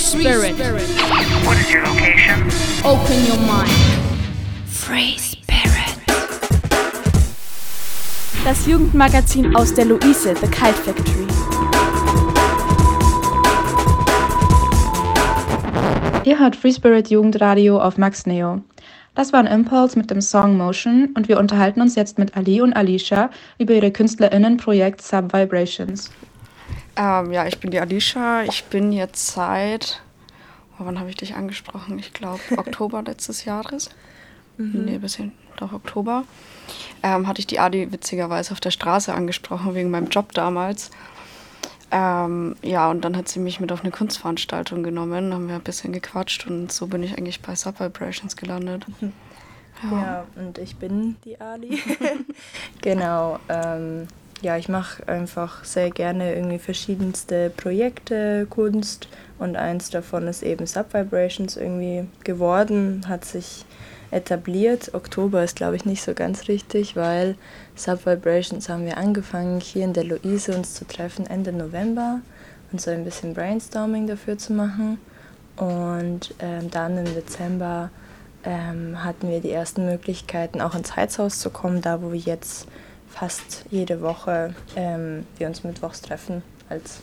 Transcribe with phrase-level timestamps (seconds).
[0.00, 0.56] spirit.
[1.44, 2.48] What is your location?
[2.84, 3.70] Open your mind.
[4.66, 5.96] Free Spirit.
[8.44, 11.26] Das Jugendmagazin aus der Luise, The Kite Factory.
[16.24, 18.62] Ihr hört Free Spirit Jugendradio auf Max Neo.
[19.14, 22.62] Das war ein Impulse mit dem Song Motion und wir unterhalten uns jetzt mit Ali
[22.62, 26.10] und Alicia über ihre KünstlerInnen-Projekt Sub Vibrations.
[26.96, 28.42] Ähm, ja, ich bin die Alicia.
[28.44, 30.02] Ich bin jetzt seit,
[30.74, 31.98] oh, wann habe ich dich angesprochen?
[31.98, 33.90] Ich glaube Oktober letztes Jahres.
[34.56, 34.84] Mhm.
[34.84, 36.24] Nee, bisschen, doch Oktober.
[37.02, 40.90] Ähm, hatte ich die Adi witzigerweise auf der Straße angesprochen, wegen meinem Job damals.
[41.92, 45.62] Ähm, ja, und dann hat sie mich mit auf eine Kunstveranstaltung genommen, haben wir ein
[45.62, 48.86] bisschen gequatscht und so bin ich eigentlich bei Sub Vibrations gelandet.
[49.82, 51.82] Ja, ja und ich bin die Ali.
[52.82, 53.38] genau.
[53.48, 54.08] Ähm,
[54.42, 59.08] ja, ich mache einfach sehr gerne irgendwie verschiedenste Projekte, Kunst
[59.38, 63.64] und eins davon ist eben Sub Vibrations irgendwie geworden, hat sich
[64.10, 64.94] etabliert.
[64.94, 67.36] Oktober ist, glaube ich, nicht so ganz richtig, weil
[67.74, 72.20] Sub Vibrations haben wir angefangen, hier in der Luise uns zu treffen Ende November
[72.72, 74.98] und so ein bisschen Brainstorming dafür zu machen.
[75.56, 77.90] Und ähm, dann im Dezember
[78.44, 82.66] ähm, hatten wir die ersten Möglichkeiten, auch ins Heizhaus zu kommen, da wo wir jetzt
[83.10, 87.02] fast jede Woche ähm, wir uns mittwochs treffen als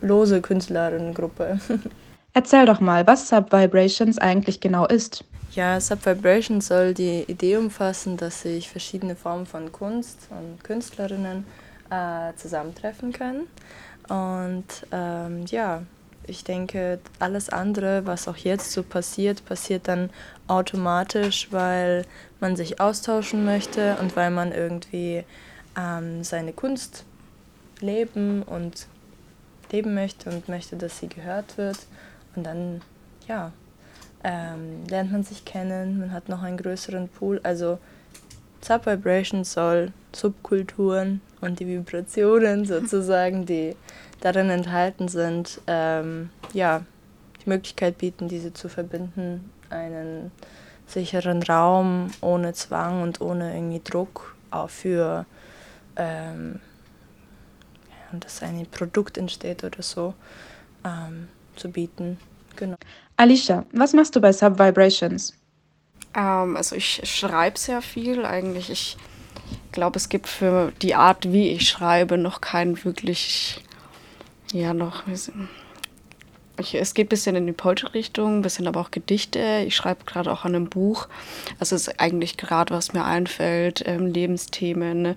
[0.00, 1.58] lose Künstlerinnengruppe.
[2.34, 5.24] Erzähl doch mal, was Sub Vibrations eigentlich genau ist.
[5.52, 11.46] Ja, Sub Vibration soll die Idee umfassen, dass sich verschiedene Formen von Kunst und Künstlerinnen
[11.90, 13.46] äh, zusammentreffen können.
[14.08, 15.82] Und ähm, ja,
[16.26, 20.10] ich denke, alles andere, was auch jetzt so passiert, passiert dann
[20.48, 22.04] automatisch, weil
[22.40, 25.24] man sich austauschen möchte und weil man irgendwie
[25.78, 27.04] ähm, seine Kunst
[27.80, 28.86] leben und
[29.72, 31.78] leben möchte und möchte, dass sie gehört wird.
[32.36, 32.80] Und dann,
[33.26, 33.52] ja,
[34.22, 37.40] ähm, lernt man sich kennen, man hat noch einen größeren Pool.
[37.42, 37.78] Also
[38.60, 43.76] Sub Vibration soll Subkulturen und die Vibrationen sozusagen, die
[44.24, 46.82] darin enthalten sind, ähm, ja,
[47.44, 50.32] die Möglichkeit bieten, diese zu verbinden, einen
[50.86, 55.26] sicheren Raum ohne Zwang und ohne irgendwie Druck auch für
[55.96, 56.60] ähm,
[58.20, 60.14] dass ein Produkt entsteht oder so
[60.84, 62.18] ähm, zu bieten.
[62.56, 62.76] Genau.
[63.16, 65.34] Alicia, was machst du bei Sub Vibrations?
[66.14, 68.70] Ähm, also ich schreibe sehr viel eigentlich.
[68.70, 68.96] Ich
[69.72, 73.60] glaube, es gibt für die Art, wie ich schreibe, noch keinen wirklich,
[74.54, 75.02] ja, noch,
[76.58, 79.64] ich, es geht ein bisschen in die Poetry-Richtung, ein bisschen aber auch Gedichte.
[79.66, 81.08] Ich schreibe gerade auch an einem Buch.
[81.58, 85.16] Also es ist eigentlich gerade, was mir einfällt, ähm, Lebensthemen.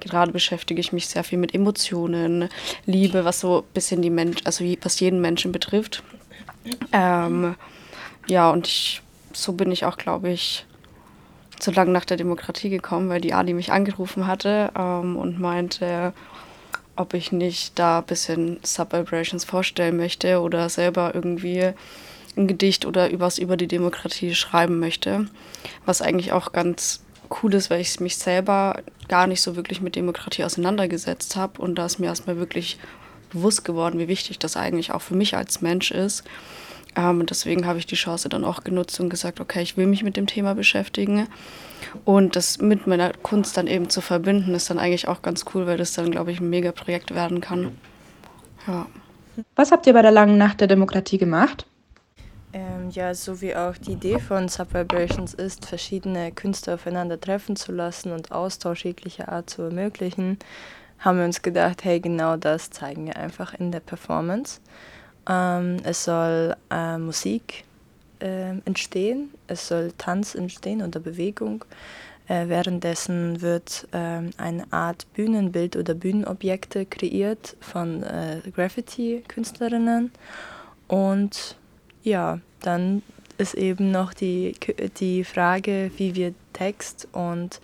[0.00, 2.48] Gerade beschäftige ich mich sehr viel mit Emotionen,
[2.86, 6.02] Liebe, was so ein bisschen die Mensch, also was jeden Menschen betrifft.
[6.92, 7.56] Ähm,
[8.26, 9.02] ja, und ich,
[9.34, 10.64] so bin ich auch, glaube ich,
[11.58, 16.14] zu lang nach der Demokratie gekommen, weil die Ali mich angerufen hatte ähm, und meinte,
[16.98, 21.72] ob ich nicht da ein bisschen Sub-Vibrations vorstellen möchte oder selber irgendwie
[22.36, 25.26] ein Gedicht oder was über die Demokratie schreiben möchte.
[25.86, 27.02] Was eigentlich auch ganz
[27.42, 31.76] cool ist, weil ich mich selber gar nicht so wirklich mit Demokratie auseinandergesetzt habe und
[31.76, 32.78] da ist mir erstmal wirklich
[33.30, 36.24] bewusst geworden, wie wichtig das eigentlich auch für mich als Mensch ist.
[36.96, 39.86] Ähm, und deswegen habe ich die Chance dann auch genutzt und gesagt, okay, ich will
[39.86, 41.28] mich mit dem Thema beschäftigen.
[42.04, 45.66] Und das mit meiner Kunst dann eben zu verbinden, ist dann eigentlich auch ganz cool,
[45.66, 47.76] weil das dann, glaube ich, ein Mega-Projekt werden kann.
[48.66, 48.86] Ja.
[49.54, 51.66] Was habt ihr bei der langen Nacht der Demokratie gemacht?
[52.52, 57.72] Ähm, ja, so wie auch die Idee von Subvibrations ist, verschiedene Künstler aufeinander treffen zu
[57.72, 60.38] lassen und Austausch jeglicher Art zu ermöglichen,
[60.98, 64.60] haben wir uns gedacht, hey, genau das zeigen wir einfach in der Performance.
[65.28, 67.64] Ähm, es soll äh, Musik
[68.20, 71.64] äh, entstehen, es soll Tanz entstehen oder Bewegung.
[72.28, 80.12] Äh, währenddessen wird ähm, eine Art Bühnenbild oder Bühnenobjekte kreiert von äh, Graffiti-Künstlerinnen.
[80.88, 81.56] Und
[82.02, 83.02] ja, dann
[83.38, 84.54] ist eben noch die,
[84.98, 87.60] die Frage, wie wir Text und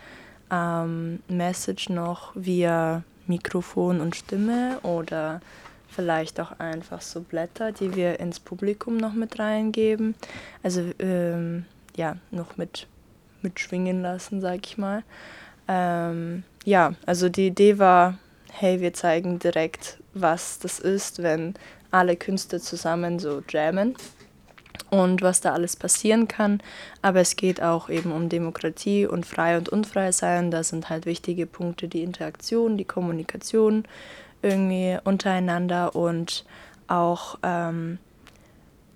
[0.50, 5.40] ähm, Message noch via Mikrofon und Stimme oder
[5.94, 10.14] vielleicht auch einfach so Blätter, die wir ins Publikum noch mit reingeben.
[10.62, 11.64] Also ähm,
[11.96, 12.86] ja, noch mit,
[13.42, 15.02] mitschwingen lassen, sag ich mal.
[15.68, 18.18] Ähm, ja, also die Idee war,
[18.52, 21.54] hey, wir zeigen direkt, was das ist, wenn
[21.90, 23.94] alle Künstler zusammen so jammen
[24.90, 26.60] und was da alles passieren kann.
[27.02, 30.50] Aber es geht auch eben um Demokratie und frei und unfrei sein.
[30.50, 33.84] Da sind halt wichtige Punkte die Interaktion, die Kommunikation
[34.44, 36.44] irgendwie untereinander und
[36.86, 37.98] auch ähm,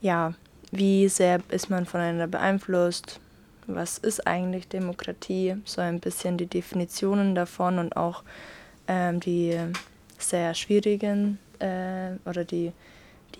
[0.01, 0.35] ja,
[0.71, 3.21] wie sehr ist man voneinander beeinflusst,
[3.67, 8.23] was ist eigentlich Demokratie, so ein bisschen die Definitionen davon und auch
[8.87, 9.59] ähm, die
[10.19, 12.73] sehr schwierigen äh, oder die,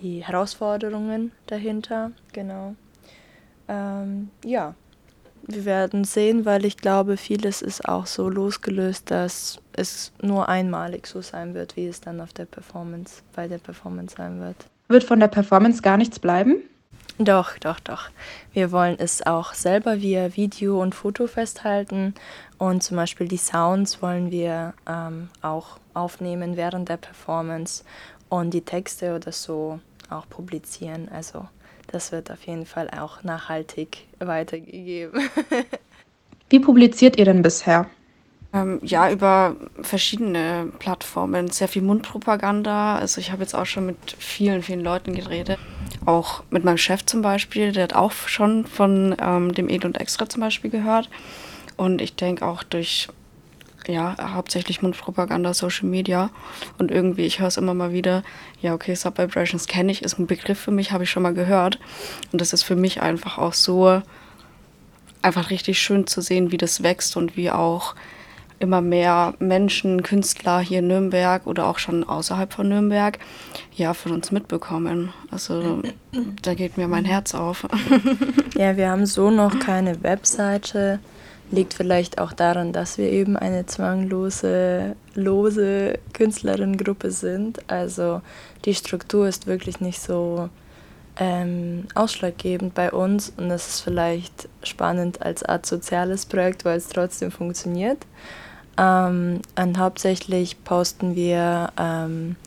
[0.01, 2.75] die Herausforderungen dahinter, genau.
[3.67, 4.73] Ähm, ja,
[5.53, 11.07] wir werden sehen, weil ich glaube, vieles ist auch so losgelöst, dass es nur einmalig
[11.07, 14.55] so sein wird, wie es dann auf der Performance, bei der Performance sein wird.
[14.87, 16.57] Wird von der Performance gar nichts bleiben?
[17.21, 18.09] Doch, doch, doch.
[18.53, 22.13] Wir wollen es auch selber via Video und Foto festhalten
[22.57, 27.83] und zum Beispiel die Sounds wollen wir ähm, auch aufnehmen während der Performance
[28.29, 31.09] und die Texte oder so auch publizieren.
[31.13, 31.45] Also
[31.91, 35.29] das wird auf jeden Fall auch nachhaltig weitergegeben.
[36.49, 37.87] Wie publiziert ihr denn bisher?
[38.51, 42.95] Ähm, ja, über verschiedene Plattformen, sehr viel Mundpropaganda.
[42.95, 45.59] Also ich habe jetzt auch schon mit vielen, vielen Leuten geredet.
[46.05, 49.99] Auch mit meinem Chef zum Beispiel, der hat auch schon von ähm, dem Ed und
[49.99, 51.09] Extra zum Beispiel gehört.
[51.77, 53.07] Und ich denke auch durch
[53.87, 56.29] ja, hauptsächlich Mundpropaganda, Social Media.
[56.77, 58.23] Und irgendwie, ich höre es immer mal wieder,
[58.61, 61.79] ja, okay, Sub-Vibrations kenne ich, ist ein Begriff für mich, habe ich schon mal gehört.
[62.31, 64.01] Und das ist für mich einfach auch so,
[65.21, 67.95] einfach richtig schön zu sehen, wie das wächst und wie auch
[68.59, 73.17] immer mehr Menschen, Künstler hier in Nürnberg oder auch schon außerhalb von Nürnberg,
[73.73, 75.13] ja, von uns mitbekommen.
[75.31, 75.81] Also
[76.41, 77.65] da geht mir mein Herz auf.
[78.57, 80.99] Ja, wir haben so noch keine Webseite.
[81.51, 87.59] Liegt vielleicht auch daran, dass wir eben eine zwanglose, lose Künstlerinnengruppe sind.
[87.69, 88.21] Also
[88.65, 90.49] die Struktur ist wirklich nicht so
[91.17, 96.87] ähm, ausschlaggebend bei uns und das ist vielleicht spannend als Art soziales Projekt, weil es
[96.87, 98.05] trotzdem funktioniert.
[98.77, 102.37] Ähm, und hauptsächlich posten wir ähm,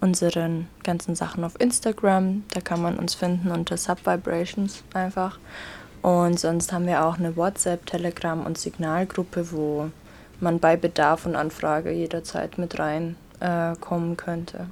[0.00, 2.44] unseren ganzen Sachen auf Instagram.
[2.54, 5.38] Da kann man uns finden unter Subvibrations einfach.
[6.02, 9.90] Und sonst haben wir auch eine WhatsApp, Telegram und Signalgruppe, wo
[10.40, 14.66] man bei Bedarf und Anfrage jederzeit mit reinkommen äh, könnte.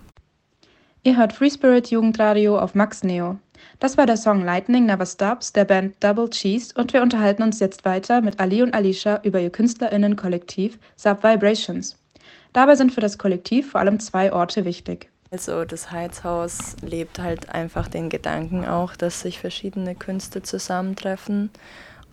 [1.05, 3.39] Ihr hört Free Spirit Jugendradio auf Max Neo.
[3.79, 7.61] Das war der Song Lightning Never Stops der Band Double Cheese und wir unterhalten uns
[7.61, 11.97] jetzt weiter mit Ali und Alicia über ihr KünstlerInnen-Kollektiv Sub Vibrations.
[12.53, 15.11] Dabei sind für das Kollektiv vor allem zwei Orte wichtig.
[15.31, 21.51] Also das Heizhaus lebt halt einfach den Gedanken auch, dass sich verschiedene Künste zusammentreffen.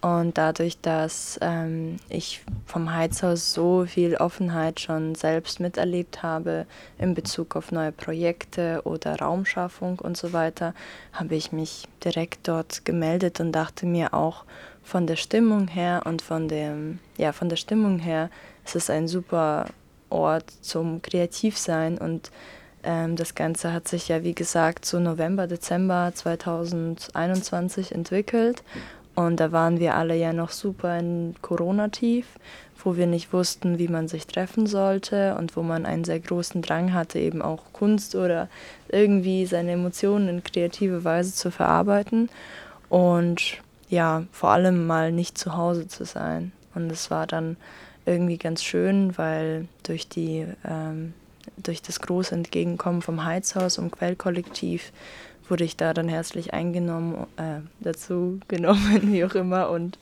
[0.01, 6.67] Und dadurch, dass ähm, ich vom Heizhaus so viel Offenheit schon selbst miterlebt habe
[6.99, 10.75] in Bezug auf neue Projekte oder Raumschaffung und so weiter,
[11.13, 14.43] habe ich mich direkt dort gemeldet und dachte mir auch
[14.83, 18.29] von der Stimmung her und von dem, ja, von der Stimmung her
[18.63, 19.65] ist es ein super
[20.11, 22.29] Ort zum Kreativsein und
[22.85, 28.63] ähm, das Ganze hat sich ja, wie gesagt, so November, Dezember 2021 entwickelt.
[29.15, 32.27] Und da waren wir alle ja noch super in Corona-Tief,
[32.83, 36.61] wo wir nicht wussten, wie man sich treffen sollte und wo man einen sehr großen
[36.61, 38.49] Drang hatte, eben auch Kunst oder
[38.89, 42.29] irgendwie seine Emotionen in kreative Weise zu verarbeiten.
[42.89, 43.59] Und
[43.89, 46.51] ja, vor allem mal nicht zu Hause zu sein.
[46.73, 47.55] Und es war dann
[48.05, 51.13] irgendwie ganz schön, weil durch die ähm,
[51.57, 54.91] durch das große Entgegenkommen vom Heizhaus und Quellkollektiv
[55.49, 59.69] wurde ich da dann herzlich eingenommen, äh, dazu genommen, wie auch immer.
[59.69, 59.99] Und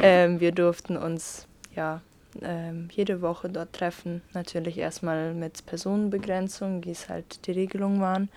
[0.00, 2.00] ähm, wir durften uns ja
[2.40, 4.22] ähm, jede Woche dort treffen.
[4.32, 8.28] Natürlich erstmal mit Personenbegrenzung, wie es halt die Regelungen waren.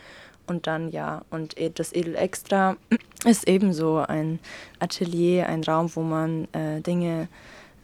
[0.47, 2.77] Und dann ja, und e, das Edel Extra
[3.25, 4.39] ist ebenso ein
[4.79, 7.27] Atelier, ein Raum, wo man äh, Dinge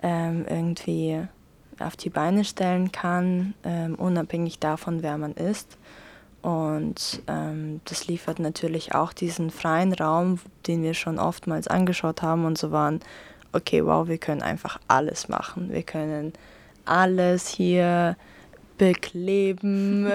[0.04, 1.28] ähm, irgendwie
[1.82, 5.78] auf die Beine stellen kann, ähm, unabhängig davon, wer man ist.
[6.42, 12.46] Und ähm, das liefert natürlich auch diesen freien Raum, den wir schon oftmals angeschaut haben
[12.46, 13.00] und so waren,
[13.54, 15.70] okay, wow, wir können einfach alles machen.
[15.72, 16.34] Wir können
[16.86, 18.16] alles hier
[18.82, 20.08] bekleben,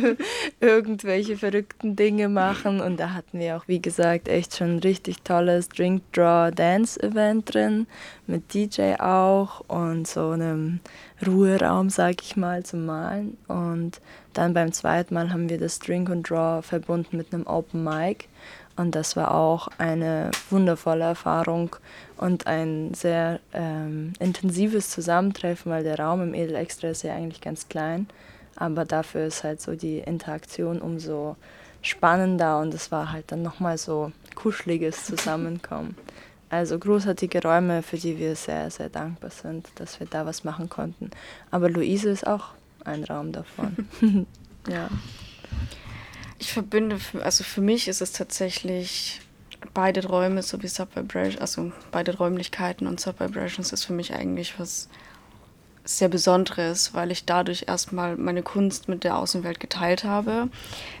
[0.60, 2.80] irgendwelche verrückten Dinge machen.
[2.80, 7.02] Und da hatten wir auch, wie gesagt, echt schon ein richtig tolles Drink Draw Dance
[7.02, 7.88] Event drin,
[8.28, 10.78] mit DJ auch und so einem
[11.26, 13.36] Ruheraum, sag ich mal, zum Malen.
[13.48, 14.00] Und
[14.32, 18.28] dann beim zweiten Mal haben wir das Drink and Draw verbunden mit einem Open Mic.
[18.76, 21.76] Und das war auch eine wundervolle Erfahrung
[22.16, 27.40] und ein sehr ähm, intensives Zusammentreffen, weil der Raum im Edel Extra ist ja eigentlich
[27.40, 28.08] ganz klein.
[28.56, 31.36] Aber dafür ist halt so die Interaktion umso
[31.82, 35.96] spannender und es war halt dann nochmal so kuscheliges Zusammenkommen.
[36.50, 40.68] Also großartige Räume, für die wir sehr, sehr dankbar sind, dass wir da was machen
[40.68, 41.10] konnten.
[41.50, 42.50] Aber Luise ist auch
[42.84, 43.88] ein Raum davon.
[44.68, 44.88] ja.
[46.38, 49.20] Ich verbinde, also für mich ist es tatsächlich
[49.72, 54.88] beide Räume sowie Subvibration, also beide Räumlichkeiten und Subvibrations ist für mich eigentlich was
[55.84, 60.48] sehr Besonderes, weil ich dadurch erstmal meine Kunst mit der Außenwelt geteilt habe.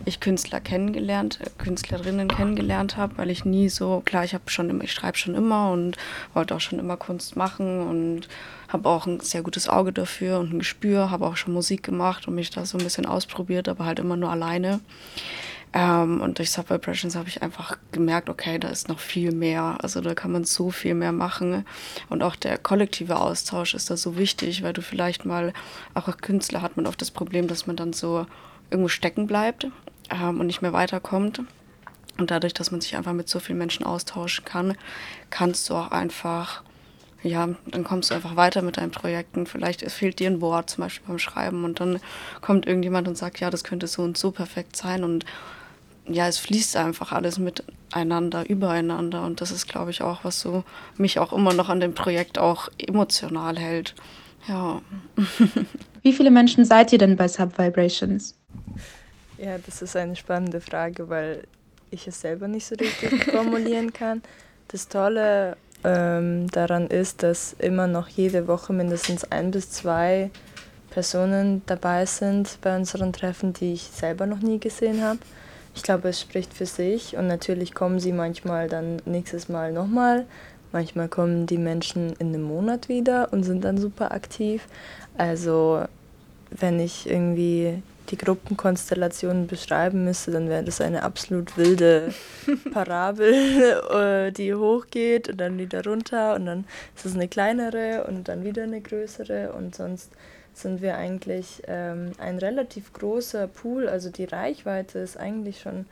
[0.04, 4.68] Ich Künstler kennengelernt, äh, Künstlerinnen kennengelernt habe, weil ich nie so, klar, ich habe schon
[4.68, 5.96] immer, ich schreibe schon immer und
[6.34, 8.28] wollte auch schon immer Kunst machen und
[8.68, 12.28] habe auch ein sehr gutes Auge dafür und ein Gespür, habe auch schon Musik gemacht
[12.28, 14.80] und mich da so ein bisschen ausprobiert, aber halt immer nur alleine.
[15.74, 19.76] Ähm, und durch Subvibrations habe ich einfach gemerkt, okay, da ist noch viel mehr.
[19.80, 21.66] Also da kann man so viel mehr machen.
[22.08, 25.52] Und auch der kollektive Austausch ist da so wichtig, weil du vielleicht mal,
[25.92, 28.26] auch als Künstler hat man oft das Problem, dass man dann so
[28.70, 29.66] irgendwo stecken bleibt
[30.10, 31.42] ähm, und nicht mehr weiterkommt.
[32.18, 34.76] Und dadurch, dass man sich einfach mit so vielen Menschen austauschen kann,
[35.30, 36.62] kannst du auch einfach,
[37.24, 39.46] ja, dann kommst du einfach weiter mit deinen Projekten.
[39.46, 41.98] Vielleicht fehlt dir ein Wort, zum Beispiel beim Schreiben, und dann
[42.40, 45.02] kommt irgendjemand und sagt, ja, das könnte so und so perfekt sein.
[45.02, 45.24] Und
[46.06, 49.22] ja, es fließt einfach alles miteinander, übereinander.
[49.24, 50.64] Und das ist, glaube ich, auch, was so
[50.96, 53.94] mich auch immer noch an dem Projekt auch emotional hält.
[54.46, 54.82] Ja.
[56.02, 58.34] Wie viele Menschen seid ihr denn bei Subvibrations?
[59.38, 61.44] Ja, das ist eine spannende Frage, weil
[61.90, 64.22] ich es selber nicht so richtig formulieren kann.
[64.68, 70.30] Das Tolle ähm, daran ist, dass immer noch jede Woche mindestens ein bis zwei
[70.90, 75.18] Personen dabei sind bei unseren Treffen, die ich selber noch nie gesehen habe.
[75.74, 80.24] Ich glaube, es spricht für sich und natürlich kommen sie manchmal dann nächstes Mal nochmal.
[80.72, 84.66] Manchmal kommen die Menschen in einem Monat wieder und sind dann super aktiv.
[85.16, 85.84] Also
[86.50, 92.12] wenn ich irgendwie die Gruppenkonstellationen beschreiben müsste, dann wäre das eine absolut wilde
[92.72, 93.32] Parabel,
[93.90, 96.64] äh, die hochgeht und dann wieder runter und dann
[96.94, 100.10] ist es eine kleinere und dann wieder eine größere und sonst
[100.54, 103.88] sind wir eigentlich ähm, ein relativ großer Pool.
[103.88, 105.86] Also die Reichweite ist eigentlich schon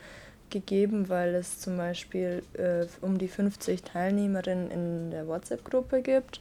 [0.50, 6.40] gegeben, weil es zum Beispiel äh, um die 50 Teilnehmerinnen in der WhatsApp-Gruppe gibt.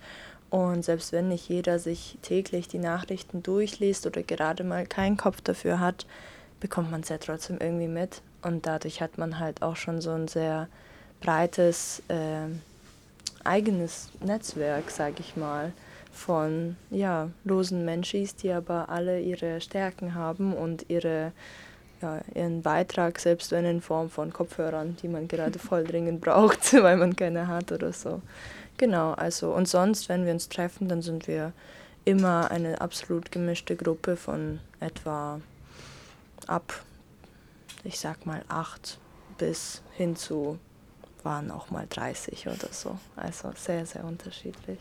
[0.50, 5.42] Und selbst wenn nicht jeder sich täglich die Nachrichten durchliest oder gerade mal keinen Kopf
[5.42, 6.06] dafür hat,
[6.60, 8.22] bekommt man es ja trotzdem irgendwie mit.
[8.42, 10.68] Und dadurch hat man halt auch schon so ein sehr
[11.22, 12.48] breites äh,
[13.46, 15.72] eigenes Netzwerk, sage ich mal
[16.12, 21.32] von ja, losen Menschis, die aber alle ihre Stärken haben und ihre,
[22.02, 26.74] ja, ihren Beitrag, selbst wenn in Form von Kopfhörern, die man gerade voll dringend braucht,
[26.82, 28.22] weil man keine hat oder so.
[28.78, 31.54] Genau, also und sonst, wenn wir uns treffen, dann sind wir
[32.04, 35.40] immer eine absolut gemischte Gruppe von etwa
[36.48, 36.84] ab,
[37.84, 39.00] ich sag mal, acht
[39.38, 40.60] bis hin zu
[41.24, 42.98] waren auch mal 30 oder so.
[43.16, 44.80] Also sehr, sehr unterschiedlich.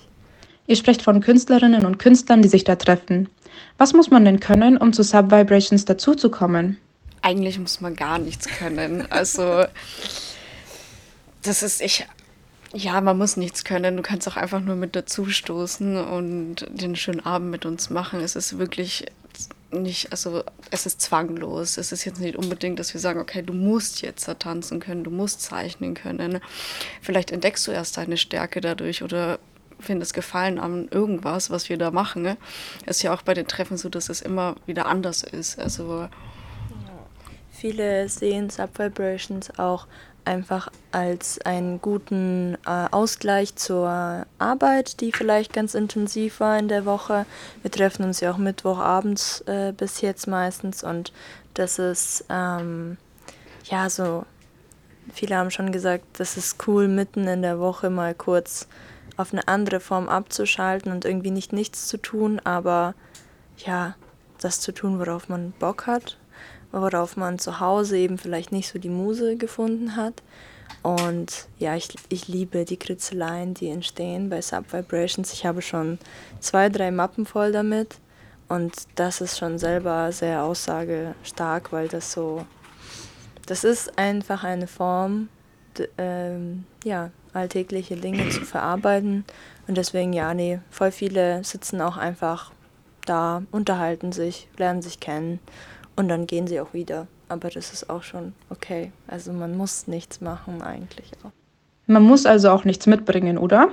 [0.71, 3.29] Ihr sprecht von Künstlerinnen und Künstlern, die sich da treffen.
[3.77, 6.77] Was muss man denn können, um zu Subvibrations dazuzukommen?
[7.23, 9.05] Eigentlich muss man gar nichts können.
[9.11, 9.65] Also,
[11.43, 12.07] das ist, ich,
[12.73, 13.97] ja, man muss nichts können.
[13.97, 18.21] Du kannst auch einfach nur mit dazustoßen und den schönen Abend mit uns machen.
[18.21, 19.07] Es ist wirklich
[19.73, 21.79] nicht, also es ist zwanglos.
[21.79, 25.03] Es ist jetzt nicht unbedingt, dass wir sagen, okay, du musst jetzt da tanzen können,
[25.03, 26.39] du musst zeichnen können.
[27.03, 29.41] Vielleicht entdeckst du erst deine Stärke dadurch oder
[29.81, 32.23] findest Gefallen an irgendwas, was wir da machen.
[32.23, 32.37] Ne?
[32.87, 35.59] Ist ja auch bei den Treffen so, dass es immer wieder anders ist.
[35.59, 36.09] Also
[37.61, 39.87] Viele sehen Subvibrations auch
[40.25, 46.87] einfach als einen guten äh, Ausgleich zur Arbeit, die vielleicht ganz intensiv war in der
[46.87, 47.27] Woche.
[47.61, 51.13] Wir treffen uns ja auch Mittwochabends äh, bis jetzt meistens und
[51.53, 52.97] das ist ähm,
[53.65, 54.25] ja so.
[55.13, 58.69] Viele haben schon gesagt, das ist cool, mitten in der Woche mal kurz
[59.21, 62.95] auf eine andere Form abzuschalten und irgendwie nicht nichts zu tun, aber
[63.59, 63.95] ja,
[64.41, 66.17] das zu tun, worauf man Bock hat,
[66.73, 70.23] worauf man zu Hause eben vielleicht nicht so die Muse gefunden hat.
[70.83, 75.33] Und ja, ich, ich liebe die Kritzeleien, die entstehen bei Subvibrations.
[75.33, 75.99] Ich habe schon
[76.39, 77.97] zwei, drei Mappen voll damit.
[78.49, 82.47] Und das ist schon selber sehr aussagestark, weil das so,
[83.47, 85.29] das ist einfach eine Form,
[85.99, 89.25] ähm, ja, alltägliche Dinge zu verarbeiten.
[89.67, 92.53] Und deswegen, ja, nee, voll viele sitzen auch einfach
[93.07, 95.39] da, unterhalten sich, lernen sich kennen
[95.97, 97.07] und dann gehen sie auch wieder.
[97.29, 98.91] Aber das ist auch schon okay.
[99.07, 101.31] Also man muss nichts machen eigentlich auch.
[101.87, 103.69] Man muss also auch nichts mitbringen, oder?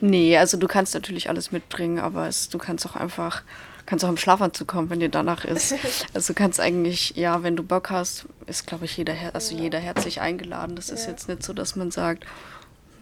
[0.00, 3.42] Nee, also du kannst natürlich alles mitbringen, aber es, du kannst auch einfach
[3.86, 5.74] kannst auch im Schlafanzug kommen, wenn dir danach ist.
[6.14, 9.78] Also du kannst eigentlich, ja, wenn du Bock hast, ist glaube ich jeder, also jeder
[9.78, 10.76] herzlich eingeladen.
[10.76, 12.26] Das ist jetzt nicht so, dass man sagt,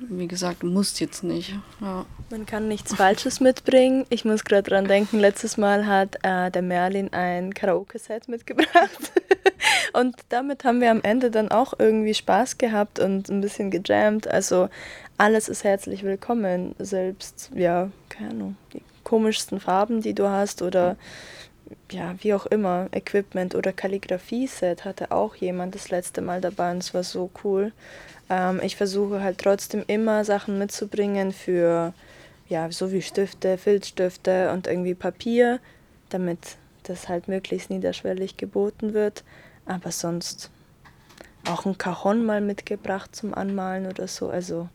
[0.08, 1.54] wie gesagt, du musst jetzt nicht.
[1.80, 2.06] Ja.
[2.30, 4.06] Man kann nichts Falsches mitbringen.
[4.08, 9.12] Ich muss gerade dran denken, letztes Mal hat äh, der Merlin ein Karaoke-Set mitgebracht.
[9.92, 14.26] und damit haben wir am Ende dann auch irgendwie Spaß gehabt und ein bisschen gejammt.
[14.26, 14.68] Also
[15.18, 16.74] alles ist herzlich willkommen.
[16.78, 18.56] Selbst, ja, keine Ahnung,
[19.10, 20.96] komischsten Farben, die du hast oder
[21.90, 26.78] ja, wie auch immer, Equipment oder Kalligrafie-Set hatte auch jemand das letzte Mal dabei und
[26.78, 27.72] es war so cool.
[28.28, 31.92] Ähm, ich versuche halt trotzdem immer Sachen mitzubringen für,
[32.48, 35.58] ja, so wie Stifte, Filzstifte und irgendwie Papier,
[36.10, 39.24] damit das halt möglichst niederschwellig geboten wird.
[39.66, 40.50] Aber sonst
[41.48, 44.30] auch ein Cajon mal mitgebracht zum Anmalen oder so.
[44.30, 44.68] Also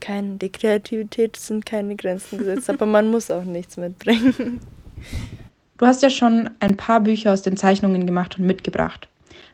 [0.00, 4.60] kein, die Kreativität sind keine Grenzen gesetzt, aber man muss auch nichts mitbringen.
[5.76, 9.08] Du hast ja schon ein paar Bücher aus den Zeichnungen gemacht und mitgebracht.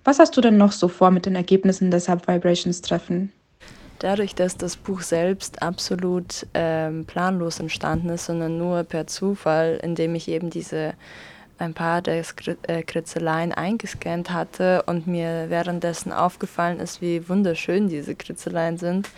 [0.04, 3.32] Was hast du denn noch so vor mit den Ergebnissen der Sub-Vibrations-Treffen?
[3.99, 10.14] Dadurch, dass das Buch selbst absolut ähm, planlos entstanden ist, sondern nur per Zufall, indem
[10.14, 10.94] ich eben diese
[11.61, 12.25] ein paar der
[12.62, 19.09] äh, Kritzeleien eingescannt hatte und mir währenddessen aufgefallen ist, wie wunderschön diese Kritzeleien sind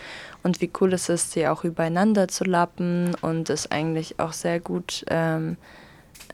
[0.42, 4.60] und wie cool es ist, sie auch übereinander zu lappen und es eigentlich auch sehr
[4.60, 5.56] gut ähm,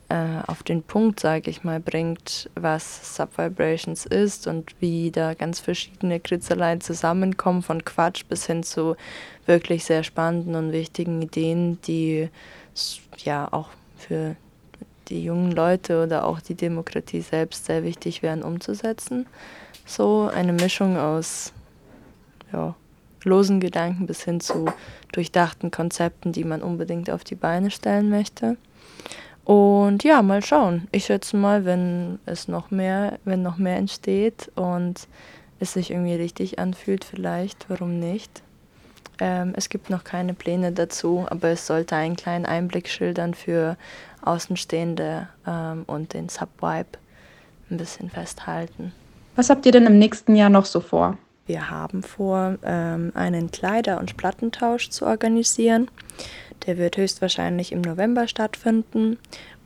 [0.08, 5.60] äh, auf den Punkt, sage ich mal, bringt, was Subvibrations ist und wie da ganz
[5.60, 8.96] verschiedene Kritzeleien zusammenkommen, von Quatsch bis hin zu
[9.44, 12.30] wirklich sehr spannenden und wichtigen Ideen, die
[13.18, 14.36] ja auch für
[15.08, 19.26] die jungen Leute oder auch die Demokratie selbst sehr wichtig wären umzusetzen.
[19.86, 21.52] So eine Mischung aus
[22.52, 22.74] ja,
[23.24, 24.66] losen Gedanken bis hin zu
[25.12, 28.56] durchdachten Konzepten, die man unbedingt auf die Beine stellen möchte.
[29.44, 30.88] Und ja, mal schauen.
[30.92, 35.08] Ich schätze mal, wenn es noch mehr, wenn noch mehr entsteht und
[35.58, 38.42] es sich irgendwie richtig anfühlt, vielleicht, warum nicht?
[39.20, 43.76] Ähm, es gibt noch keine Pläne dazu, aber es sollte einen kleinen Einblick schildern für
[44.22, 46.98] Außenstehende ähm, und den Subvibe
[47.70, 48.92] ein bisschen festhalten.
[49.36, 51.16] Was habt ihr denn im nächsten Jahr noch so vor?
[51.46, 55.90] Wir haben vor, ähm, einen Kleider- und Plattentausch zu organisieren.
[56.66, 59.18] Der wird höchstwahrscheinlich im November stattfinden.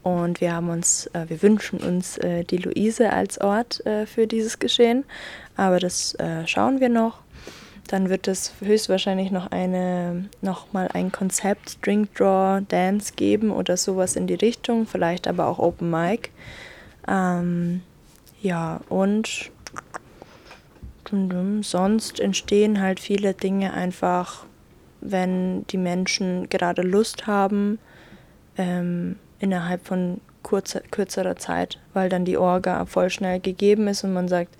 [0.02, 4.26] Und wir haben uns, äh, wir wünschen uns äh, die Luise als Ort äh, für
[4.26, 5.04] dieses Geschehen.
[5.56, 7.20] Aber das äh, schauen wir noch.
[7.88, 13.76] Dann wird es höchstwahrscheinlich noch eine, noch mal ein Konzept Drink Draw Dance geben oder
[13.76, 14.86] sowas in die Richtung.
[14.86, 16.30] Vielleicht aber auch Open Mic.
[17.08, 17.82] Ähm,
[18.40, 19.50] ja, und
[21.60, 24.46] sonst entstehen halt viele Dinge einfach
[25.02, 27.78] wenn die Menschen gerade Lust haben,
[28.56, 34.12] ähm, innerhalb von kurzer, kürzerer Zeit, weil dann die Orga voll schnell gegeben ist und
[34.12, 34.56] man sagt,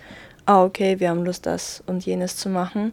[0.46, 2.92] ah okay, wir haben Lust, das und jenes zu machen.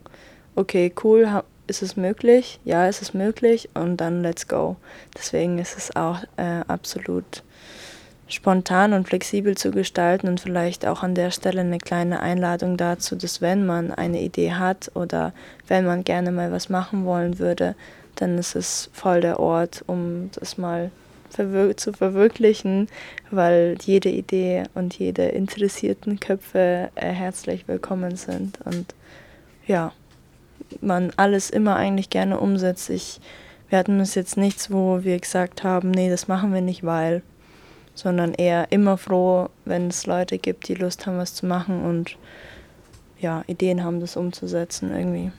[0.55, 2.59] Okay, cool, ist es möglich?
[2.65, 4.75] Ja, ist es möglich und dann let's go.
[5.15, 7.43] Deswegen ist es auch äh, absolut
[8.27, 13.15] spontan und flexibel zu gestalten und vielleicht auch an der Stelle eine kleine Einladung dazu,
[13.15, 15.33] dass wenn man eine Idee hat oder
[15.67, 17.75] wenn man gerne mal was machen wollen würde,
[18.15, 20.91] dann ist es voll der Ort, um das mal
[21.29, 22.87] verwir zu verwirklichen,
[23.31, 28.95] weil jede Idee und jede interessierten Köpfe äh, herzlich willkommen sind und
[29.65, 29.93] ja,
[30.81, 32.89] man alles immer eigentlich gerne umsetzt.
[32.89, 33.19] Ich,
[33.69, 37.21] wir hatten es jetzt nichts, wo wir gesagt haben, nee, das machen wir nicht, weil
[37.99, 42.17] sondern eher immer froh, wenn es Leute gibt, die Lust haben, was zu machen und
[43.19, 45.31] ja, Ideen haben, das umzusetzen irgendwie.